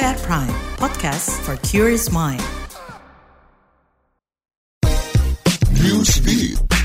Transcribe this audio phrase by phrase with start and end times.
[0.00, 2.42] at Prime, podcast for curious mind.
[5.72, 6.75] Newsbeat.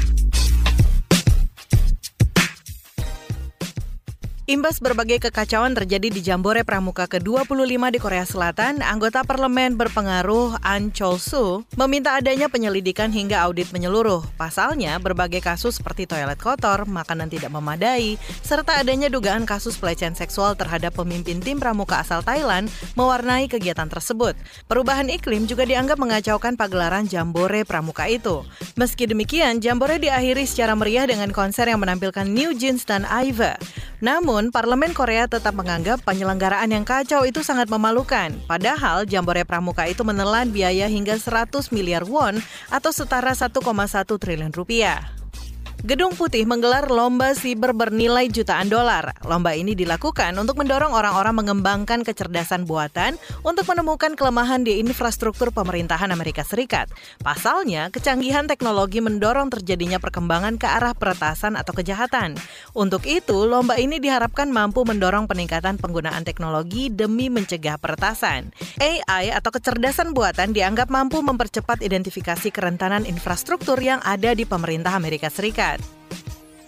[4.52, 7.56] Imbas berbagai kekacauan terjadi di Jambore Pramuka ke-25
[7.88, 14.19] di Korea Selatan, anggota parlemen berpengaruh An Chol-soo meminta adanya penyelidikan hingga audit menyeluruh.
[14.36, 20.52] Pasalnya, berbagai kasus seperti toilet kotor, makanan tidak memadai, serta adanya dugaan kasus pelecehan seksual
[20.60, 22.68] terhadap pemimpin tim pramuka asal Thailand
[22.99, 24.36] mewarnai kegiatan tersebut.
[24.68, 28.44] Perubahan iklim juga dianggap mengacaukan pagelaran Jambore Pramuka itu.
[28.76, 33.55] Meski demikian, Jambore diakhiri secara meriah dengan konser yang menampilkan New Jeans dan Iva.
[34.02, 38.34] Namun, Parlemen Korea tetap menganggap penyelenggaraan yang kacau itu sangat memalukan.
[38.50, 42.41] Padahal, Jambore Pramuka itu menelan biaya hingga 100 miliar won
[42.74, 43.62] atau setara 1,1
[44.18, 45.21] triliun rupiah.
[45.81, 49.17] Gedung Putih menggelar lomba siber bernilai jutaan dolar.
[49.26, 56.13] Lomba ini dilakukan untuk mendorong orang-orang mengembangkan kecerdasan buatan untuk menemukan kelemahan di infrastruktur pemerintahan
[56.13, 56.85] Amerika Serikat.
[57.26, 62.38] Pasalnya, kecanggihan teknologi mendorong terjadinya perkembangan ke arah peretasan atau kejahatan.
[62.77, 68.53] Untuk itu, lomba ini diharapkan mampu mendorong peningkatan penggunaan teknologi demi mencegah peretasan.
[68.77, 75.33] AI atau kecerdasan buatan dianggap mampu mempercepat identifikasi kerentanan infrastruktur yang ada di pemerintah Amerika
[75.33, 75.70] Serikat.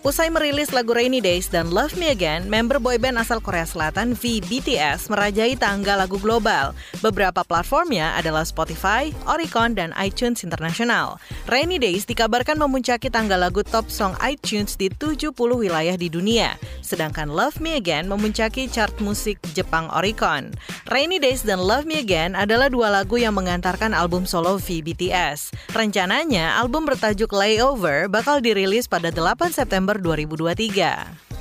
[0.04, 4.44] Usai merilis lagu Rainy Days dan Love Me Again, member boyband asal Korea Selatan V
[4.44, 6.76] BTS merajai tangga lagu global.
[7.00, 11.24] Beberapa platformnya adalah Spotify, Oricon, dan iTunes Internasional.
[11.48, 17.32] Rainy Days dikabarkan memuncaki tangga lagu top song iTunes di 70 wilayah di dunia, sedangkan
[17.32, 20.52] Love Me Again memuncaki chart musik Jepang Oricon.
[20.92, 25.56] Rainy Days dan Love Me Again adalah dua lagu yang mengantarkan album solo V BTS.
[25.72, 31.33] Rencananya, album bertajuk Layover bakal dirilis pada 8 September 2023.